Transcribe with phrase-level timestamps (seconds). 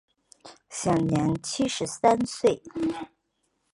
[0.67, 2.63] 享年七十三岁。